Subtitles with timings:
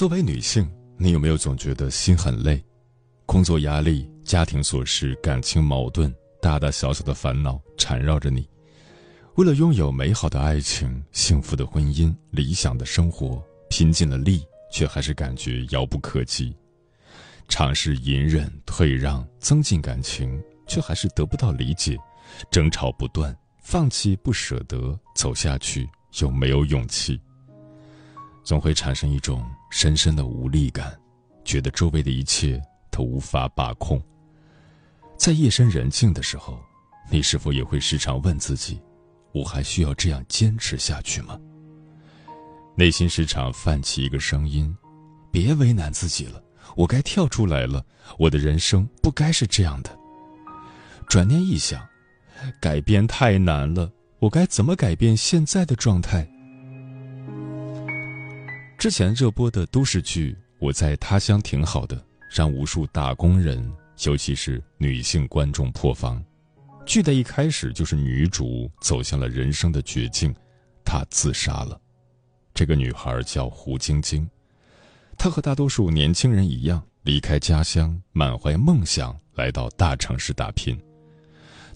[0.00, 2.64] 作为女性，你有没有总觉得心很累？
[3.26, 8.48] 工作压力、家庭琐事、感情矛盾，大大小小的烦恼缠绕着你。
[9.34, 14.42] 为了拥有美好的爱情、幸福的婚姻、理想的生活，拼尽了力，
[14.72, 16.56] 却还是感觉遥不可及。
[17.46, 21.94] 尝试隐忍、退让，增进感情，却还是得不到理解，
[22.50, 25.86] 争吵不断，放弃不舍得，走下去
[26.22, 27.20] 又没有勇气。
[28.42, 30.98] 总会产生一种深深的无力感，
[31.44, 32.60] 觉得周围的一切
[32.90, 34.00] 都无法把控。
[35.16, 36.58] 在夜深人静的时候，
[37.10, 38.80] 你是否也会时常问自己：
[39.32, 41.38] 我还需要这样坚持下去吗？
[42.74, 44.74] 内心时常泛起一个声音：
[45.30, 46.42] 别为难自己了，
[46.76, 47.84] 我该跳出来了。
[48.18, 49.96] 我的人生不该是这样的。
[51.06, 51.86] 转念一想，
[52.60, 56.26] 改变太难了，我该怎么改变现在的状态？
[58.80, 61.94] 之前热播的都市剧《我在他乡挺好的》，
[62.30, 63.70] 让无数打工人，
[64.06, 66.24] 尤其是女性观众破防。
[66.86, 70.34] 剧的一开始就是女主走向了人生的绝境，
[70.82, 71.78] 她自杀了。
[72.54, 74.26] 这个女孩叫胡晶晶，
[75.18, 80.74] 她和大多数年轻人一样，离开家乡，满怀梦想来到大城市打拼。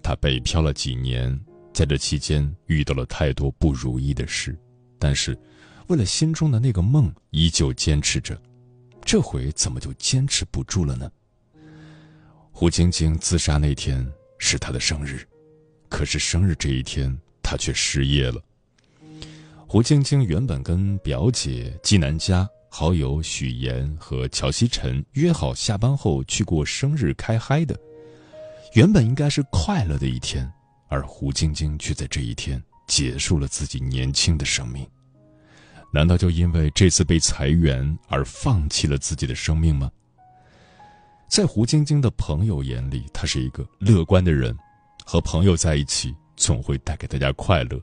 [0.03, 1.39] 她北漂了几年，
[1.75, 4.59] 在这期间遇到了太多不如意的事，
[4.99, 5.39] 但是。
[5.89, 8.41] 为了心中的那个梦，依旧坚持着，
[9.05, 11.11] 这回怎么就坚持不住了呢？
[12.51, 14.07] 胡晶晶自杀那天
[14.39, 15.27] 是她的生日，
[15.89, 18.41] 可是生日这一天她却失业了。
[19.67, 27.79] 胡晶晶原本跟表姐季南佳、好友许岩和乔西晨约好下班后去过生日开嗨的，
[28.75, 30.51] 原本应该是快乐的一天，
[30.89, 34.89] 而胡晶晶却在这一天结束了自己年轻的生命。
[35.95, 39.89] 难道就因为这次被裁员而放弃了自己的生命吗？
[41.29, 44.53] 在胡晶晶的朋友眼里，她是一个乐观的人，
[45.05, 47.81] 和朋友在一起总会带给大家快乐，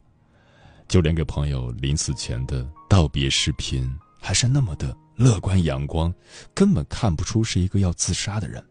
[0.89, 3.89] 就连给朋友临死前的道别视频
[4.19, 6.13] 还是那么的乐观阳光，
[6.53, 8.61] 根本看不出是一个要自杀的人。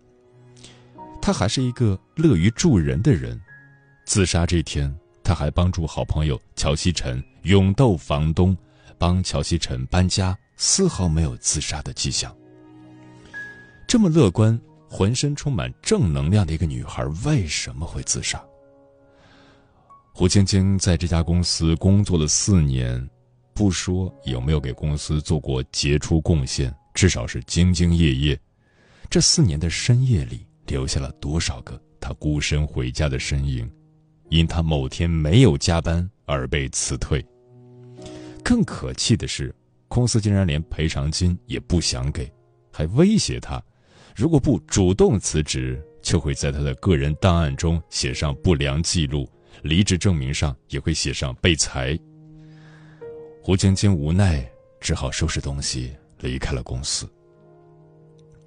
[1.23, 3.41] 他还是一个乐于助人的人，
[4.05, 8.55] 自杀这天，他还帮助好朋友乔西晨勇斗房东。
[9.01, 12.37] 帮乔西晨搬家，丝毫没有自杀的迹象。
[13.89, 18.45] 这么乐观、浑身充满正能量的一个女孩，为什么会自杀？
[20.13, 23.09] 胡晶晶在这家公司工作了四年，
[23.55, 28.39] 不说有没有给公司做过杰出贡献，至少是兢兢业业。
[29.09, 33.67] 这四年的深夜里，留下了多少个她孤身回家的身影？
[34.29, 37.25] 因她某天没有加班而被辞退。
[38.41, 39.55] 更可气的是，
[39.89, 42.31] 公司竟然连赔偿金也不想给，
[42.73, 43.63] 还威胁他，
[44.15, 49.29] 如果不主动辞职，就会在他的个人档案中写上不良记录，
[49.63, 51.99] 离职证明上也会写上被裁。
[53.43, 54.49] 胡晶晶无奈，
[54.81, 57.09] 只好收拾东西离开了公司。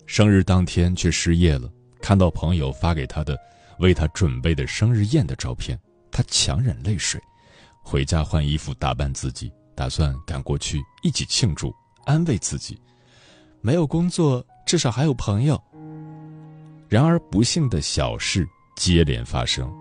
[0.05, 3.37] 生日当天却失业了，看到朋友发给他的
[3.79, 5.79] 为他准备的生日宴的照片，
[6.11, 7.19] 他强忍泪水，
[7.83, 9.51] 回家换衣服打扮自己。
[9.75, 11.73] 打算赶过去一起庆祝，
[12.05, 12.79] 安慰自己，
[13.61, 15.61] 没有工作，至少还有朋友。
[16.89, 19.71] 然而不幸的小事接连发生，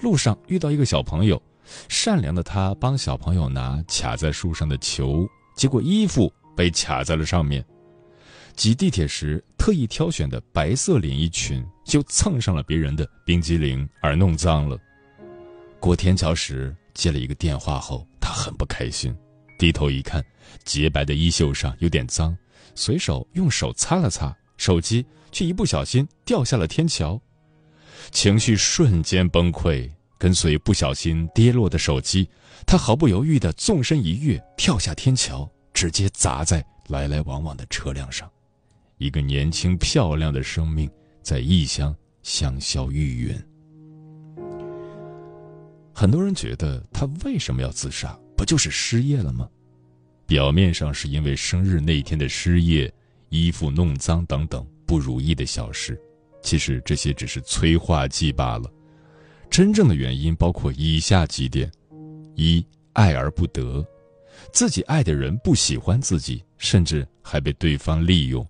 [0.00, 1.40] 路上遇到一个小朋友，
[1.88, 7.64] 善良的他帮小朋友拿卡在树上的球，结果衣服被卡在了上面。
[8.54, 14.78] 挤地铁时特意挑选的白色连衣裙就蹭上了别人的冰激凌而弄脏了。
[15.78, 19.14] 过天桥时接了一个电话后，他很不开心。
[19.58, 20.24] 低头一看，
[20.64, 22.36] 洁白的衣袖上有点脏，
[22.74, 27.20] 随手用手擦了擦，手机却一不小心掉下了天桥，
[28.10, 29.90] 情绪瞬间崩溃。
[30.18, 32.26] 跟随不小心跌落的手机，
[32.66, 38.26] 他毫不犹豫地纵身一跃，跳下天桥，直接砸在来来往往的车辆上。
[38.96, 40.90] 一个年轻漂亮的生命
[41.22, 43.44] 在异乡香消玉殒。
[45.92, 48.18] 很多人觉得他为什么要自杀？
[48.36, 49.48] 不就是失业了吗？
[50.26, 52.92] 表面上是因为生日那天的失业、
[53.28, 56.00] 衣服弄脏等等不如意的小事，
[56.42, 58.70] 其实这些只是催化剂罢了。
[59.48, 61.70] 真正的原因包括以下几点：
[62.34, 63.86] 一、爱而不得，
[64.52, 68.44] 自己爱的人不喜欢自己，甚至还被对方利用；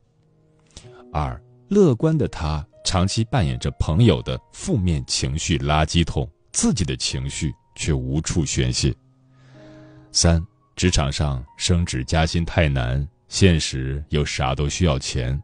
[1.12, 8.94] 二、乐观的他长期扮演着朋友的负面情绪垃圾桶，自己的情绪却无处宣泄。
[10.16, 10.42] 三，
[10.76, 15.38] 职场上升职加薪太难，现实又啥都需要钱，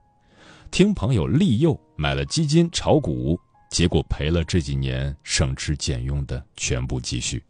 [0.71, 3.39] 听朋友利诱买了基金炒股，
[3.71, 7.45] 结果赔了这几年省吃俭用的全部积蓄。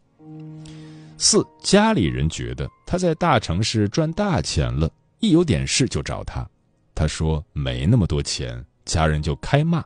[1.17, 4.91] 四，家里人觉得他在大城市赚大钱了，
[5.21, 6.45] 一有点事就找他，
[6.93, 9.81] 他说没那么多钱，家人就开骂，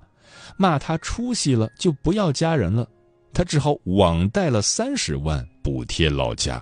[0.57, 2.89] 骂他出息了就不要家人了，
[3.31, 6.59] 他只好网贷了三十万补贴老家。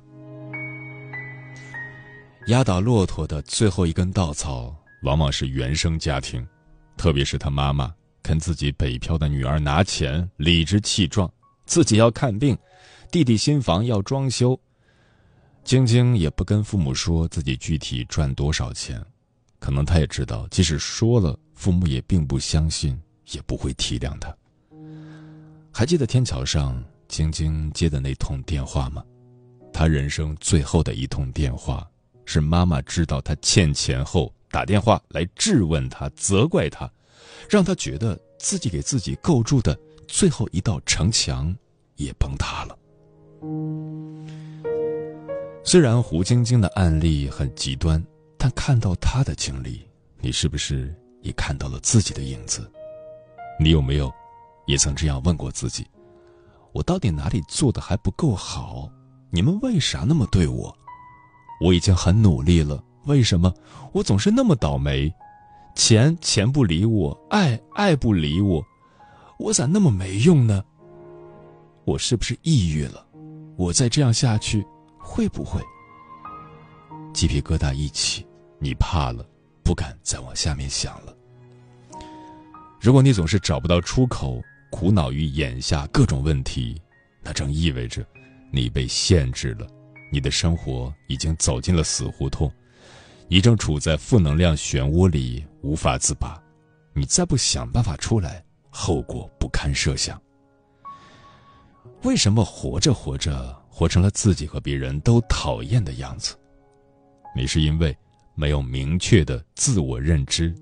[2.48, 6.46] 压倒骆驼的最后一根稻草，往往是原生家庭，
[6.96, 11.32] 特别是他妈妈跟自己北漂的女儿拿钱，理直气壮，
[11.66, 12.56] 自己要看病，
[13.10, 14.60] 弟弟新房要装修。
[15.64, 19.04] 晶晶也不跟父母说自己具体赚多少钱，
[19.58, 22.96] 可能他也知道，即使说了，父母也并不相信，
[23.32, 24.32] 也不会体谅他。
[25.72, 29.04] 还记得天桥上晶晶接的那通电话吗？
[29.74, 31.86] 他人生最后的一通电话。
[32.26, 36.92] 是妈妈知道他欠钱后打电话来质问他、责怪他，
[37.50, 39.78] 让他觉得自己给自己构筑的
[40.08, 41.56] 最后一道城墙
[41.96, 42.78] 也崩塌了。
[45.64, 48.04] 虽然胡晶晶的案例很极端，
[48.38, 49.88] 但看到她的经历，
[50.20, 52.70] 你是不是也看到了自己的影子？
[53.60, 54.12] 你有没有
[54.68, 55.86] 也曾这样问过自己：
[56.72, 58.90] 我到底哪里做的还不够好？
[59.32, 60.76] 你们为啥那么对我？
[61.62, 63.54] 我已经很努力了，为什么
[63.92, 65.14] 我总是那么倒霉？
[65.76, 68.64] 钱钱不理我，爱爱不理我，
[69.38, 70.64] 我咋那么没用呢？
[71.84, 73.06] 我是不是抑郁了？
[73.58, 74.66] 我再这样下去，
[74.98, 75.62] 会不会？
[77.14, 78.26] 鸡皮疙瘩一起，
[78.60, 79.26] 你怕了，
[79.64, 81.16] 不敢再往下面想了。
[82.80, 84.42] 如果你总是找不到出口，
[84.72, 86.82] 苦恼于眼下各种问题，
[87.22, 88.06] 那正意味着
[88.52, 89.68] 你被限制了。
[90.16, 92.50] 你的生活已经走进了死胡同，
[93.28, 96.42] 你正处在负能量漩涡里无法自拔，
[96.94, 100.18] 你再不想办法出来，后果不堪设想。
[102.04, 106.34] 为什么活着活着活成了自己和别人都讨厌的样子？
[107.36, 107.94] 你是因为
[108.36, 110.56] 没有明确的自我认知，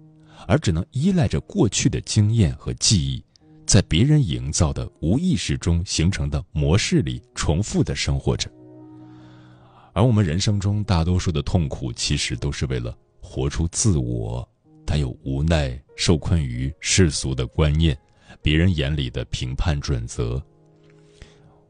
[0.47, 3.23] 而只能依赖着过去的经验和记忆，
[3.67, 8.50] 在别人营造的无意识中形成的模式里重复的生活着。
[9.93, 14.47] 而我们人生中大多数的痛苦，其实都是为了活出自我，
[14.85, 17.95] 但又无奈受困于世俗的观念、
[18.41, 20.43] 别人眼里的评判准则。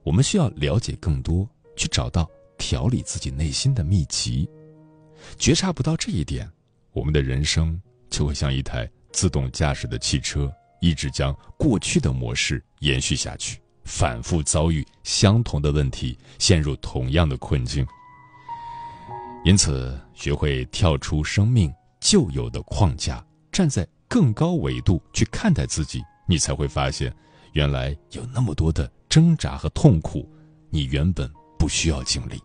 [0.04, 4.50] 我们需要了解更多，去找到调理自己内心的秘籍。
[5.38, 6.50] 觉察不到这一点，
[6.94, 10.50] 我们的人生就会像一台自动驾驶的汽车，
[10.80, 17.86] 一直将过去的模式延续下去，反复遭遇相同的问题，陷入同样的困境。
[19.46, 27.14] 因此，学会跳出生命旧有的框架，站在更高维度去看待自己，你才会发现，
[27.52, 30.26] 原来有那么多的挣扎和痛苦，
[30.70, 32.42] 你原本不需要经历。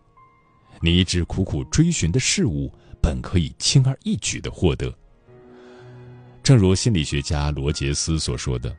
[0.81, 2.69] 你一直苦苦追寻的事物，
[3.01, 4.93] 本可以轻而易举的获得。
[6.43, 8.75] 正如心理学家罗杰斯所说的：“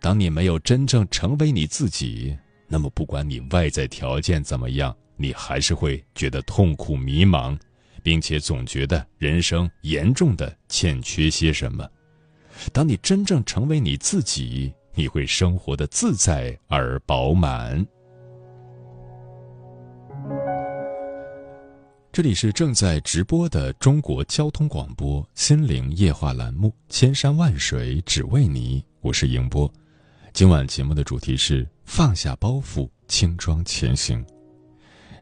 [0.00, 2.34] 当你没有真正成为你自己，
[2.68, 7.58] 那么不管你外在条件怎么样。”你还是会觉得痛苦、迷茫，
[8.04, 11.84] 并且总觉得人生严重的欠缺些什么。
[12.72, 17.84] 当你真正成为你自己，你会生活的自在而饱满。
[22.12, 29.68] 这里是正在直播的中国交通广播《心灵夜话》栏目，《千山万水只为你》，我是迎波。
[30.38, 34.24] 今晚节目的主题是放下包袱，轻装前行。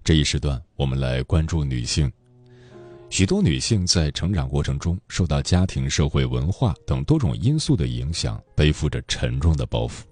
[0.05, 2.13] 这一时段，我们来关注女性
[3.09, 10.03] 许多女性在成长过程中受到家庭、社会、文化等多种因素的影响，背负着沉重的包袱。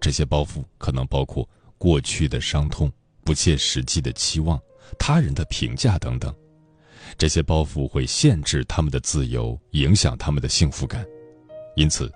[0.00, 2.88] 这些包袱可能包括过去的伤痛、
[3.24, 4.56] 不切实际的期望、
[4.96, 6.32] 他人的评价等等。
[7.18, 11.04] 这些包袱会限制他们的自由，影响他们的幸福感。
[11.74, 12.08] 因此，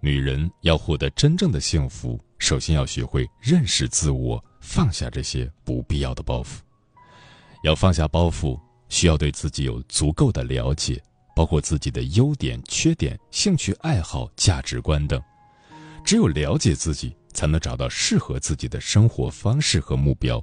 [0.00, 6.58] 女人要获得真正的幸福，首先要学会认识自我，放下这些不必要的包袱。
[7.62, 8.58] 要放下包袱。
[8.90, 10.98] 需要对自己有足够的了解，
[11.36, 15.22] 包括自己的优点、缺点、兴趣爱好、价值观等。
[16.02, 20.42] 只有了解自己，才能找到适合自己的生活方式和目标。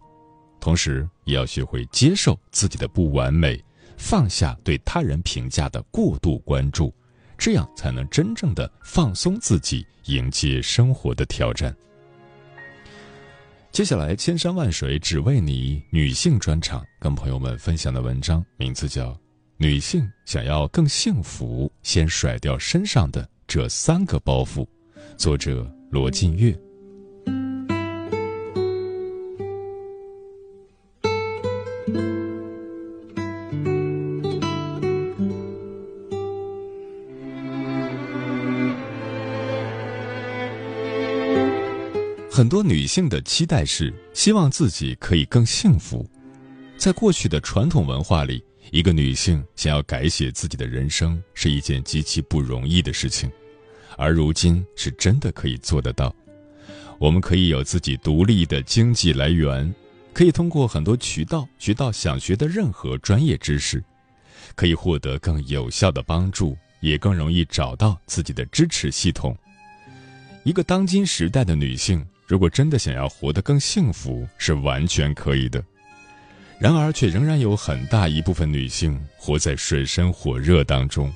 [0.60, 3.60] 同时，也要学会接受自己的不完美，
[3.98, 6.94] 放下对他人评价的过度关注，
[7.38, 11.76] 这样才能真正的放松自己，迎接生活的挑战。
[13.72, 19.10] 接下来，千山万水只为你女性专场，跟朋友们分享的文章名字叫
[19.58, 24.64] 《女性想要更幸福，先甩掉身上的这三个包袱》，
[25.18, 26.58] 作者罗晋月。
[42.36, 46.06] 很多女性的期待是希望自己可以更幸福。
[46.76, 53.32] 在过去的传统文化里，一个女性想要改写自己的人生是一件极其不容易的事情，
[53.96, 56.14] 而如今是真的可以做得到。
[57.00, 59.74] 我们可以有自己独立的经济来源，
[60.12, 63.82] 可以通过很多渠道学到想学的任何专业知识，
[64.56, 69.34] 可以获得更有效的帮助，也更容易找到自己的支持系统。
[70.44, 72.06] 一个当今时代的女性。
[72.26, 75.64] 如果真的想要活得更幸福，是完全可以的。
[76.60, 81.12] 然而，却仍然有很大一部分女性活在水深火热当中。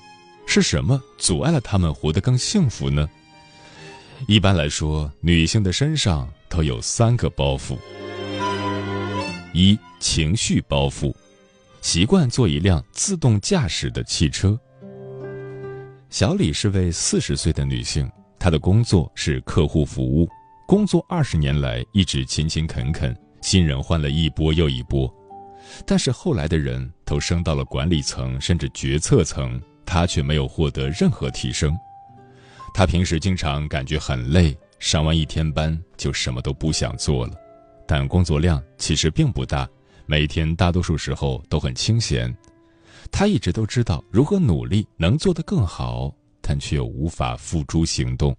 [0.46, 3.08] 是什么阻碍了她们活得更幸福呢？
[4.28, 7.78] 一般来说，女性的身上都有三个包袱：
[9.54, 11.14] 一、情绪包袱，
[11.82, 14.60] 习惯做一辆自动驾驶的汽车。
[16.10, 20.28] 小李是位四十岁的女性，她的工作是客户服务。
[20.70, 25.12] 工作二十年来一直勤勤恳恳，新人换了一波又一波，
[25.84, 31.76] 但是后来的人都升到了管理层甚至决策层，他却没有获得任何提升。
[32.72, 37.34] 他平时经常感觉很累，上完一天班就什么都不想做了，
[37.88, 39.68] 但工作量其实并不大，
[40.06, 42.32] 每天大多数时候都很清闲。
[43.12, 48.38] 他一直都知道如何努力能做得更好，但却又无法付诸行动。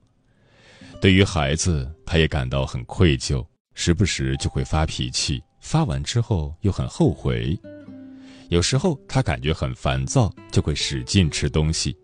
[1.01, 3.43] 对于孩子，他也感到很愧疚，
[3.73, 7.59] 时不时就会发脾气，发完之后又很后悔。
[8.51, 11.97] 有时候他感觉很烦躁，就会使劲吃东西。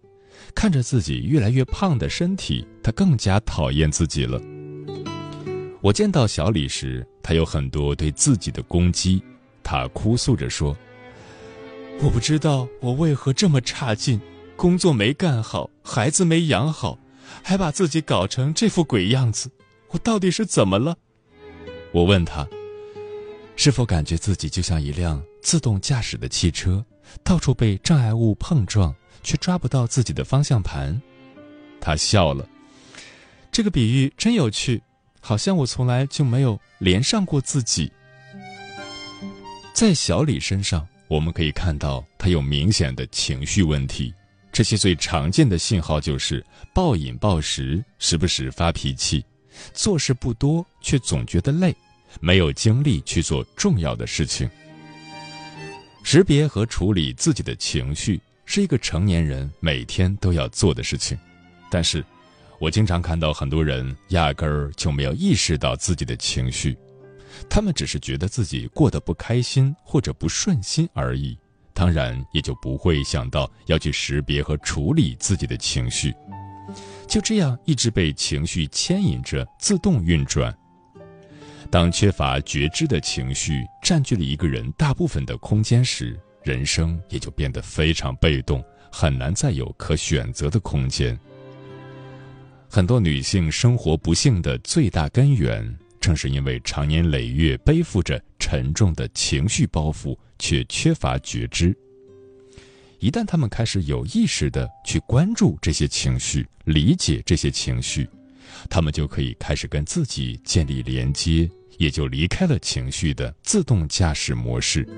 [0.55, 4.41] 看着自己越来越胖的身体，他更加讨厌自己了。
[5.83, 9.23] 我见到小李时，他有很多对自己的攻击。
[9.63, 10.75] 他哭诉着说
[12.01, 14.19] ：“我不知道我为何这么差劲，
[14.57, 16.99] 工作没干好，孩子没养好。”
[17.43, 19.51] 还把自己搞成这副鬼样子，
[19.91, 20.97] 我到底是怎么了？
[21.93, 22.47] 我问他，
[23.57, 26.85] 是否感觉自己就像一辆自动驾驶的汽车，
[27.23, 31.01] 到处被障碍物碰撞，却抓不到自己的方向盘？
[31.81, 32.49] 他笑了，
[33.53, 34.83] 这个比喻真有趣，
[35.21, 37.91] 好像我从来就没有连上过自己。
[39.73, 44.13] 在小李身上，我们可以看到他有明显的情绪问题。
[44.57, 49.23] 这些最常见的信号就是暴饮暴食，时不时发脾气，
[49.75, 51.77] 做事不多却总觉得累，
[52.23, 54.49] 没有精力去做重要的事情。
[56.03, 61.19] 识别和处理自己的情绪是一个成年人每天都要做的事情，
[61.71, 62.03] 但是，
[62.59, 66.75] 我经常看到很多人压根儿就没有意识到自己的情绪，
[67.47, 71.37] 他们只是觉得自己过得不开心或者不顺心而已。
[71.77, 76.15] 当然也就不会想到要去识别和处理自己的情绪，
[77.07, 80.57] 就这样一直被情绪牵引着自动运转。
[81.71, 91.19] 当缺乏觉知的情绪占据了一个人大部分的空间时，人生也就变得非常被动，很难再有可选择的空间。
[92.71, 95.79] 很多女性生活不幸的最大根源。
[96.01, 101.77] 正是因为长年累月背负着沉重的情绪包袱，却缺乏觉知。
[102.99, 108.09] 一旦他们开始有意识的去关注这些情绪，理解这些情绪，
[108.71, 114.89] 他们就可以开始跟自己建立连接，也就离开了情绪的自动驾驶模式。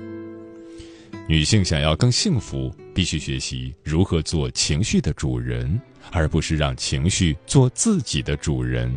[1.27, 5.79] 女性想要更幸福，必须学习如何做情绪的主人，
[6.11, 8.95] 而不是让情绪做自己的主人。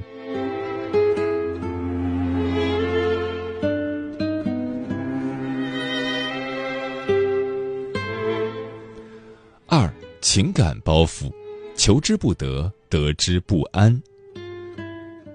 [10.35, 11.31] 情感包袱，
[11.77, 14.03] 求之不得，得之不安。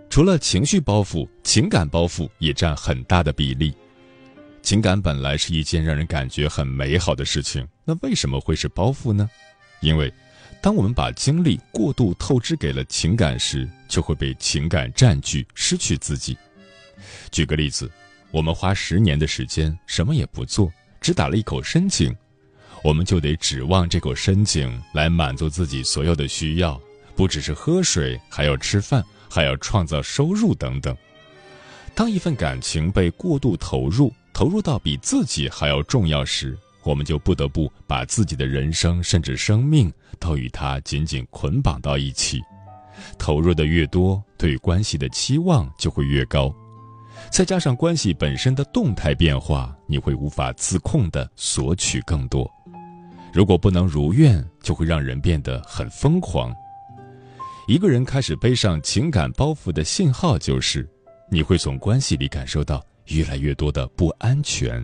[0.10, 3.72] 除了情绪包袱，情感包袱也占很大的比例。
[4.64, 9.30] 情感本来是一件让人感觉很美好的事情，那为什么会是包袱呢？
[9.82, 10.12] 因为，
[10.64, 16.36] 当我们把精力过度透支给了情感时，就会被情感占据，失去自己。
[17.30, 17.88] 举个例子，
[18.32, 22.12] 我们花十年的时间什么也不做，只打了一口深井，
[22.88, 26.80] 我们就得指望这口深井来满足自己所有的需要，
[27.18, 30.96] 不只是喝水，还要吃饭，还要创造收入等等。
[31.94, 42.40] 当一份感情被过度投入，投入到比自己还要重要时，我们就不得不把自己的人生甚至生命都与它紧紧捆绑到一起。
[43.20, 46.56] 投入的越多，对关系的期望就会越高。
[47.30, 52.50] 再加上关系本身的动态变化，你会无法自控地索取更多。
[53.38, 56.52] 如果不能如愿，就会让人变得很疯狂。
[57.68, 60.90] 一个人开始背上情感包袱的信号就是，
[61.30, 62.84] 你会从关系里感受到。
[63.10, 64.84] 越来越多的不安全，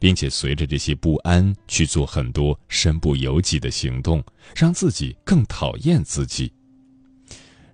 [0.00, 4.24] 并且随着这些不安去做很多身不由己的行动，
[4.56, 6.50] 让自己更讨厌自己。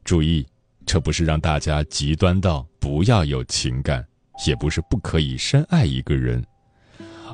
[0.03, 0.45] 注意，
[0.85, 4.05] 这不是让大家极端到不要有情感，
[4.49, 6.45] 也不是不可以深爱一个人，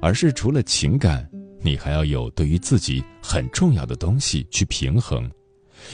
[0.02, 1.26] 而是除了情感，
[1.64, 5.28] 你还要有对于自己很重要的东西去平衡，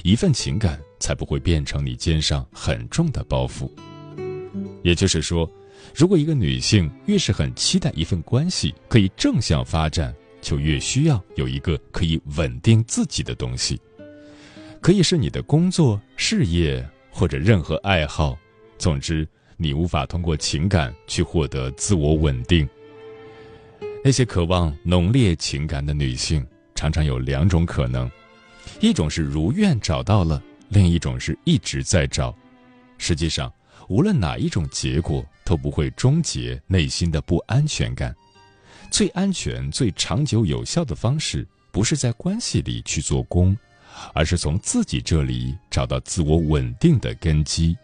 [0.03, 3.71] 一份情感才不会变成你肩上很重的包袱。
[4.83, 5.51] 也就是说。
[5.95, 13.81] 如果一个女性越是很期待一份关系可以正向发展，就越需要有一个可以稳定自己的东西，
[14.81, 18.39] 可以是你的工作、事业或者任何爱好。
[18.79, 22.69] 总之，你无法通过情感去获得自我稳定。
[24.03, 28.11] 那些渴望浓烈情感的女性，常常有两种可能：
[28.81, 32.35] 一种是如愿找到了，另一种是一直在找。
[32.97, 33.53] 实际上，
[33.89, 38.15] 无论哪一种结果都不会终结内心的不安全感。
[38.91, 43.55] 最安全、最长久有效的方式，不是在关系里去做工，
[44.15, 47.77] 而是从自己这里找到自我稳定的根基。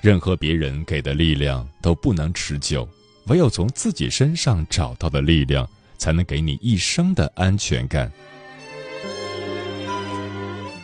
[0.00, 2.88] 任何别人给的力量都不能持久，
[3.26, 8.10] 唯有从自己身上找到的力量，才能给你一生的安全感。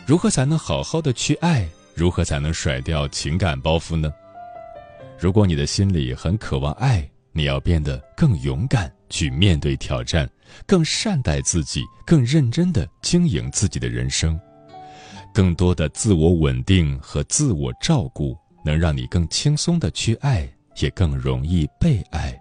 [0.05, 1.67] 如何才能好好的去爱？
[1.95, 4.11] 如何才能甩掉情感包袱呢？
[5.17, 10.29] 如果你的心里很渴望爱，你要变得更勇敢，去面对挑战，
[10.65, 14.37] 更善待自己，更认真的经营自己的人生。
[15.33, 20.47] 更多的自我稳定和自我照顾，能让你更轻松的去爱，
[20.79, 22.39] 也更容易被爱。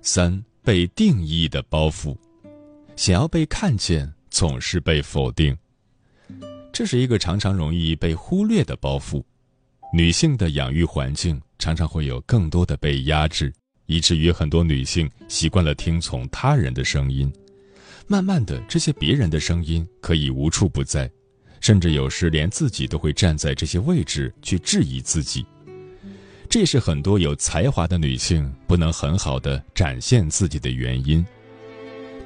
[0.00, 2.16] 三被定义的包袱，
[2.96, 5.56] 想要被看见，总是被否定，
[6.72, 9.22] 这是一个常常容易被忽略的包袱。
[9.92, 13.52] 女性的养育环境常常会有更多的被压制，
[13.88, 17.32] 以至于很多女性习惯了听从他人的声音，
[18.06, 21.10] 慢慢的，这些别人的声音可以无处不在，
[21.58, 25.44] 甚至有时连自己都会站在这些位置去质疑自己。
[26.50, 31.24] 这也是很多有才华的女性不能很好的展现自己的原因，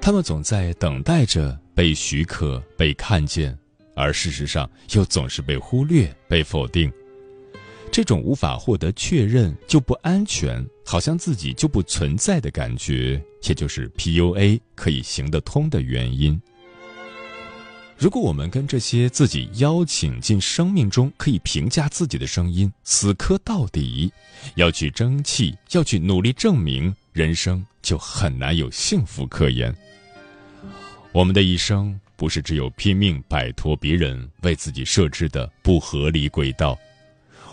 [0.01, 3.57] 她们总在等待着被许可、被看见，
[3.95, 6.93] 而事实上又总是被忽略、被否定。
[7.93, 16.41] 这种无法获得确认就不安全，好像自己就不存在的感觉，也就是 PUA 可以行得通的原因。
[17.99, 24.11] 如果我们跟这些自己邀请进生命中可以评价自己的声音死磕到底，
[24.55, 29.73] 要去争气，要去努力证明，人生就很难有幸福可言。
[31.13, 36.77] 我们的一生不是只有拼命摆脱别人为自己设置的不合理轨道，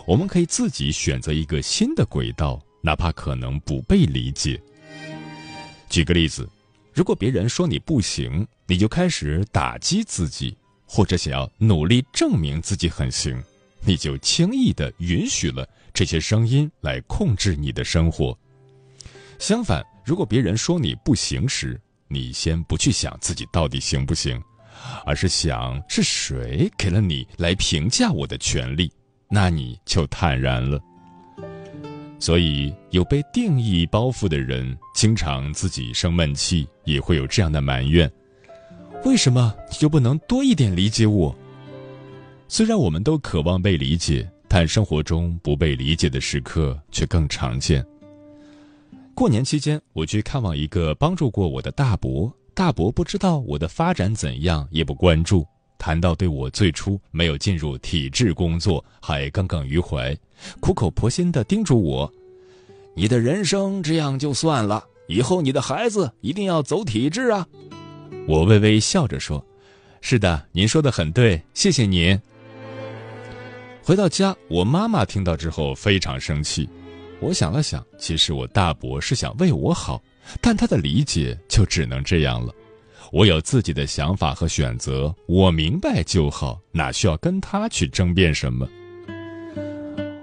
[0.06, 4.60] 我们可以自己选择一个新的轨道，哪怕可能不被理解。
[5.88, 6.48] 举个例子。
[6.92, 13.40] 如果别人说你不行，你就开始打击自己，或者想要努力证明自己很行，
[13.84, 18.36] 你就轻易的允许了这些声音来控制你的生活。
[19.38, 24.42] 相反，如果别人说你不行时，你先不去想自己到底行不行，
[25.06, 28.92] 而是想是谁给了你来评价我的权利，
[29.30, 30.78] 那你就坦然了。
[32.18, 38.10] 所以，有被定义包袱的人，经常自己生闷气，也会有这样的埋怨：
[39.04, 41.34] 为什么你就不能多一点理解我？
[42.46, 47.82] 虽然我们都渴望被理解，但生活中不被理解的时刻却更常见。
[49.14, 52.30] 过年期间，我去看望一个帮助过我的大伯。
[52.52, 55.46] 大伯不知道我的发展怎样，也不关注。
[55.80, 60.14] 谈到对我最初没有进入体制工作还耿耿于怀，
[60.60, 62.12] 苦口婆心地叮嘱我
[62.94, 67.48] ：“你的人生这样就算了，以后你的孩子一定要走体制啊！”
[68.28, 69.42] 我微微笑着说
[70.02, 72.20] ：“是的，您说的很对，谢谢您。”
[73.82, 76.68] 回到家，我妈妈听到之后非常生气。
[77.20, 80.00] 我想了想，其实我大伯是想为我好。
[80.42, 82.54] 但他的理解就只能这样了。
[83.12, 88.68] 我有自己的想法和选择，我明白就好，哪需要跟他去争辩什么？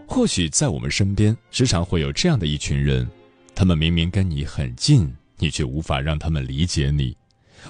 [0.07, 3.05] 或许在我们身边，时常会有这样的一群人，
[3.53, 7.15] 他们明明跟你很近，你却无法让他们理解你。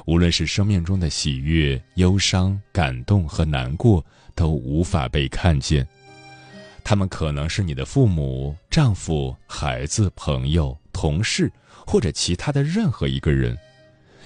[0.06, 5.88] 无论是生命中的喜悦、忧伤、感动和难过，都无法被看见。
[6.84, 11.51] 他们可能是你的父母、丈夫、孩子、朋友、同事。
[11.89, 13.58] 或者其他的任何一个人，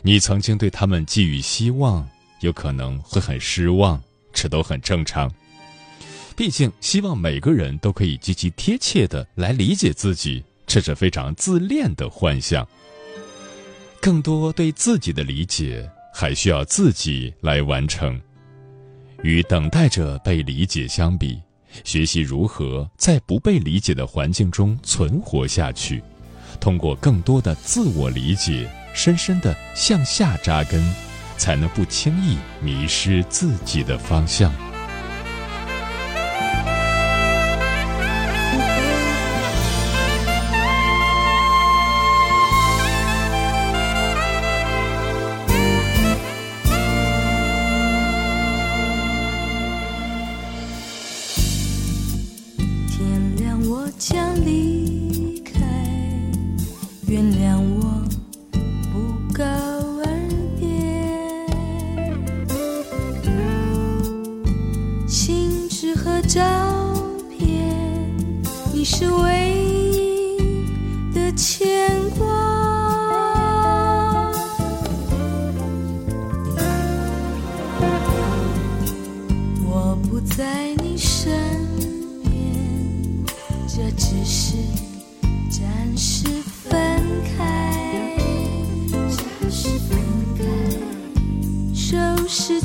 [0.03, 2.07] 你曾经对他们寄予希望，
[2.39, 4.01] 有可能会很失望，
[4.33, 5.31] 这都很正常。
[6.35, 12.67] 毕竟，希望每个人都可以极其贴切的来理解自己，这是非常自恋的幻想。
[14.01, 18.19] 更多对自己的理解，还需要自己来完成。
[19.21, 21.39] 与等待着被理解相比，
[21.83, 26.01] 学习如何在不被理解的环境中存活下去。
[26.59, 30.82] 通过更多的自我理解，深深的向下扎根，
[31.38, 34.70] 才能不轻易迷失自己的方向。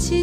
[0.08, 0.22] 几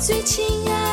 [0.00, 0.89] 最亲爱